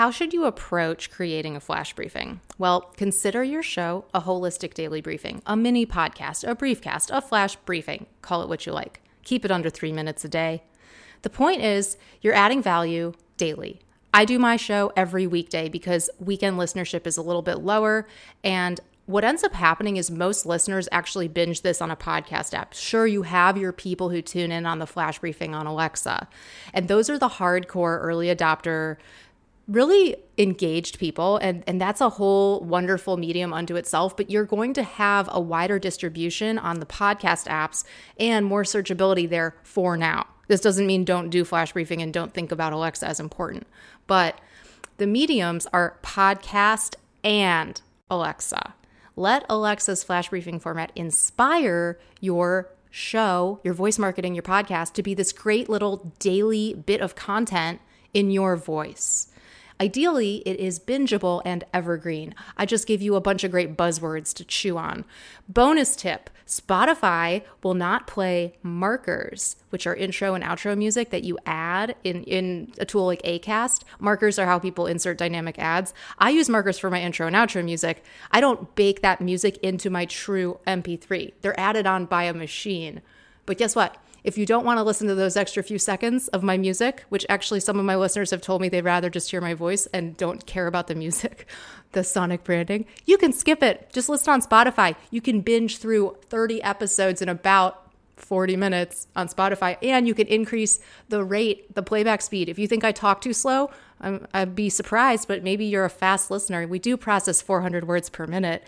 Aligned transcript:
How 0.00 0.10
should 0.10 0.32
you 0.32 0.46
approach 0.46 1.10
creating 1.10 1.56
a 1.56 1.60
flash 1.60 1.92
briefing? 1.92 2.40
Well, 2.56 2.90
consider 2.96 3.44
your 3.44 3.62
show 3.62 4.06
a 4.14 4.22
holistic 4.22 4.72
daily 4.72 5.02
briefing, 5.02 5.42
a 5.44 5.58
mini 5.58 5.84
podcast, 5.84 6.42
a 6.42 6.56
briefcast, 6.56 7.14
a 7.14 7.20
flash 7.20 7.56
briefing. 7.56 8.06
Call 8.22 8.40
it 8.40 8.48
what 8.48 8.64
you 8.64 8.72
like. 8.72 9.02
Keep 9.24 9.44
it 9.44 9.50
under 9.50 9.68
three 9.68 9.92
minutes 9.92 10.24
a 10.24 10.28
day. 10.30 10.62
The 11.20 11.28
point 11.28 11.60
is, 11.60 11.98
you're 12.22 12.32
adding 12.32 12.62
value 12.62 13.12
daily. 13.36 13.82
I 14.14 14.24
do 14.24 14.38
my 14.38 14.56
show 14.56 14.90
every 14.96 15.26
weekday 15.26 15.68
because 15.68 16.08
weekend 16.18 16.58
listenership 16.58 17.06
is 17.06 17.18
a 17.18 17.22
little 17.22 17.42
bit 17.42 17.58
lower. 17.58 18.08
And 18.42 18.80
what 19.04 19.24
ends 19.24 19.44
up 19.44 19.52
happening 19.52 19.98
is 19.98 20.10
most 20.10 20.46
listeners 20.46 20.88
actually 20.92 21.28
binge 21.28 21.60
this 21.60 21.82
on 21.82 21.90
a 21.90 21.96
podcast 21.96 22.54
app. 22.54 22.72
Sure, 22.72 23.06
you 23.06 23.22
have 23.22 23.58
your 23.58 23.72
people 23.72 24.08
who 24.08 24.22
tune 24.22 24.50
in 24.50 24.64
on 24.64 24.78
the 24.78 24.86
flash 24.86 25.18
briefing 25.18 25.54
on 25.54 25.66
Alexa. 25.66 26.26
And 26.72 26.88
those 26.88 27.10
are 27.10 27.18
the 27.18 27.28
hardcore 27.28 27.98
early 28.00 28.34
adopter 28.34 28.96
really 29.68 30.16
engaged 30.36 30.98
people 30.98 31.36
and 31.38 31.62
and 31.66 31.80
that's 31.80 32.00
a 32.00 32.08
whole 32.08 32.60
wonderful 32.60 33.16
medium 33.16 33.52
unto 33.52 33.76
itself 33.76 34.16
but 34.16 34.30
you're 34.30 34.44
going 34.44 34.72
to 34.74 34.82
have 34.82 35.28
a 35.32 35.40
wider 35.40 35.78
distribution 35.78 36.58
on 36.58 36.80
the 36.80 36.86
podcast 36.86 37.46
apps 37.46 37.84
and 38.18 38.46
more 38.46 38.62
searchability 38.62 39.28
there 39.28 39.54
for 39.62 39.96
now. 39.96 40.26
This 40.48 40.60
doesn't 40.60 40.86
mean 40.86 41.04
don't 41.04 41.30
do 41.30 41.44
flash 41.44 41.72
briefing 41.72 42.02
and 42.02 42.12
don't 42.12 42.34
think 42.34 42.50
about 42.50 42.72
alexa 42.72 43.06
as 43.06 43.20
important 43.20 43.66
but 44.06 44.40
the 44.96 45.06
mediums 45.06 45.66
are 45.72 45.98
podcast 46.02 46.96
and 47.22 47.80
alexa. 48.10 48.74
Let 49.16 49.44
alexa's 49.48 50.02
flash 50.02 50.30
briefing 50.30 50.58
format 50.58 50.90
inspire 50.96 51.98
your 52.20 52.70
show 52.90 53.60
your 53.62 53.74
voice 53.74 53.98
marketing 53.98 54.34
your 54.34 54.42
podcast 54.42 54.94
to 54.94 55.02
be 55.02 55.14
this 55.14 55.32
great 55.32 55.68
little 55.68 56.12
daily 56.18 56.74
bit 56.74 57.00
of 57.00 57.14
content 57.14 57.80
in 58.12 58.32
your 58.32 58.56
voice 58.56 59.28
Ideally, 59.80 60.42
it 60.44 60.60
is 60.60 60.78
bingeable 60.78 61.40
and 61.46 61.64
evergreen. 61.72 62.34
I 62.58 62.66
just 62.66 62.86
gave 62.86 63.00
you 63.00 63.14
a 63.16 63.20
bunch 63.20 63.44
of 63.44 63.50
great 63.50 63.78
buzzwords 63.78 64.34
to 64.34 64.44
chew 64.44 64.76
on. 64.76 65.06
Bonus 65.48 65.96
tip 65.96 66.28
Spotify 66.46 67.44
will 67.62 67.74
not 67.74 68.08
play 68.08 68.56
markers, 68.62 69.56
which 69.70 69.86
are 69.86 69.94
intro 69.94 70.34
and 70.34 70.44
outro 70.44 70.76
music 70.76 71.10
that 71.10 71.22
you 71.22 71.38
add 71.46 71.94
in, 72.02 72.24
in 72.24 72.72
a 72.78 72.84
tool 72.84 73.06
like 73.06 73.22
Acast. 73.22 73.84
Markers 74.00 74.38
are 74.38 74.46
how 74.46 74.58
people 74.58 74.86
insert 74.86 75.16
dynamic 75.16 75.58
ads. 75.58 75.94
I 76.18 76.30
use 76.30 76.48
markers 76.48 76.78
for 76.78 76.90
my 76.90 77.00
intro 77.00 77.28
and 77.28 77.36
outro 77.36 77.64
music. 77.64 78.04
I 78.32 78.40
don't 78.40 78.74
bake 78.74 79.00
that 79.00 79.20
music 79.20 79.56
into 79.58 79.88
my 79.88 80.04
true 80.04 80.58
MP3, 80.66 81.32
they're 81.40 81.58
added 81.58 81.86
on 81.86 82.04
by 82.04 82.24
a 82.24 82.34
machine. 82.34 83.00
But 83.46 83.56
guess 83.58 83.74
what? 83.74 83.96
If 84.24 84.36
you 84.36 84.46
don't 84.46 84.64
want 84.64 84.78
to 84.78 84.82
listen 84.82 85.08
to 85.08 85.14
those 85.14 85.36
extra 85.36 85.62
few 85.62 85.78
seconds 85.78 86.28
of 86.28 86.42
my 86.42 86.58
music, 86.58 87.04
which 87.08 87.24
actually 87.28 87.60
some 87.60 87.78
of 87.78 87.84
my 87.84 87.96
listeners 87.96 88.30
have 88.30 88.40
told 88.40 88.60
me 88.60 88.68
they'd 88.68 88.82
rather 88.82 89.10
just 89.10 89.30
hear 89.30 89.40
my 89.40 89.54
voice 89.54 89.86
and 89.86 90.16
don't 90.16 90.46
care 90.46 90.66
about 90.66 90.86
the 90.86 90.94
music, 90.94 91.46
the 91.92 92.04
sonic 92.04 92.44
branding, 92.44 92.86
you 93.06 93.18
can 93.18 93.32
skip 93.32 93.62
it. 93.62 93.90
Just 93.92 94.08
listen 94.08 94.32
on 94.32 94.42
Spotify. 94.42 94.96
You 95.10 95.20
can 95.20 95.40
binge 95.40 95.78
through 95.78 96.16
30 96.28 96.62
episodes 96.62 97.22
in 97.22 97.28
about 97.28 97.90
40 98.16 98.56
minutes 98.56 99.08
on 99.16 99.28
Spotify, 99.28 99.78
and 99.82 100.06
you 100.06 100.14
can 100.14 100.26
increase 100.26 100.80
the 101.08 101.24
rate, 101.24 101.74
the 101.74 101.82
playback 101.82 102.22
speed. 102.22 102.48
If 102.48 102.58
you 102.58 102.68
think 102.68 102.84
I 102.84 102.92
talk 102.92 103.20
too 103.20 103.32
slow, 103.32 103.70
i 104.00 104.18
would 104.34 104.54
be 104.54 104.70
surprised, 104.70 105.28
but 105.28 105.42
maybe 105.42 105.64
you're 105.64 105.84
a 105.84 105.90
fast 105.90 106.30
listener. 106.30 106.66
We 106.66 106.78
do 106.78 106.96
process 106.96 107.42
400 107.42 107.86
words 107.86 108.08
per 108.08 108.26
minute 108.26 108.62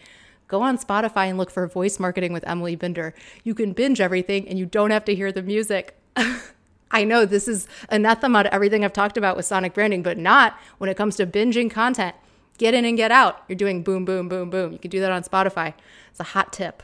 go 0.52 0.62
on 0.62 0.76
Spotify 0.76 1.28
and 1.28 1.38
look 1.38 1.50
for 1.50 1.66
Voice 1.66 1.98
Marketing 1.98 2.30
with 2.30 2.46
Emily 2.46 2.76
Binder. 2.76 3.14
You 3.42 3.54
can 3.54 3.72
binge 3.72 4.02
everything 4.02 4.46
and 4.46 4.58
you 4.58 4.66
don't 4.66 4.90
have 4.90 5.04
to 5.06 5.14
hear 5.14 5.32
the 5.32 5.42
music. 5.42 5.98
I 6.90 7.04
know 7.04 7.24
this 7.24 7.48
is 7.48 7.66
anathema 7.88 8.42
to 8.42 8.54
everything 8.54 8.84
I've 8.84 8.92
talked 8.92 9.16
about 9.16 9.34
with 9.34 9.46
sonic 9.46 9.72
branding, 9.72 10.02
but 10.02 10.18
not 10.18 10.58
when 10.76 10.90
it 10.90 10.96
comes 10.98 11.16
to 11.16 11.26
binging 11.26 11.70
content. 11.70 12.14
Get 12.58 12.74
in 12.74 12.84
and 12.84 12.98
get 12.98 13.10
out. 13.10 13.42
You're 13.48 13.56
doing 13.56 13.82
boom, 13.82 14.04
boom, 14.04 14.28
boom, 14.28 14.50
boom. 14.50 14.72
You 14.72 14.78
can 14.78 14.90
do 14.90 15.00
that 15.00 15.10
on 15.10 15.22
Spotify. 15.22 15.72
It's 16.10 16.20
a 16.20 16.24
hot 16.24 16.52
tip. 16.52 16.82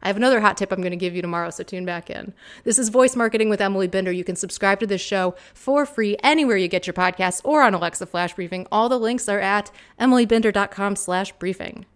I 0.00 0.06
have 0.06 0.16
another 0.16 0.40
hot 0.40 0.56
tip 0.56 0.70
I'm 0.70 0.80
going 0.80 0.92
to 0.92 0.96
give 0.96 1.16
you 1.16 1.22
tomorrow, 1.22 1.50
so 1.50 1.64
tune 1.64 1.84
back 1.84 2.10
in. 2.10 2.32
This 2.62 2.78
is 2.78 2.90
Voice 2.90 3.16
Marketing 3.16 3.48
with 3.48 3.60
Emily 3.60 3.88
Binder. 3.88 4.12
You 4.12 4.22
can 4.22 4.36
subscribe 4.36 4.78
to 4.80 4.86
this 4.86 5.00
show 5.00 5.34
for 5.52 5.84
free 5.84 6.16
anywhere 6.22 6.58
you 6.58 6.68
get 6.68 6.86
your 6.86 6.94
podcasts 6.94 7.40
or 7.42 7.62
on 7.62 7.74
Alexa 7.74 8.06
Flash 8.06 8.34
Briefing. 8.34 8.68
All 8.70 8.88
the 8.88 9.00
links 9.00 9.28
are 9.28 9.40
at 9.40 9.72
emilybinder.com 9.98 10.94
slash 10.94 11.32
briefing. 11.32 11.86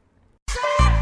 Say 0.49 0.61
it! 0.81 0.98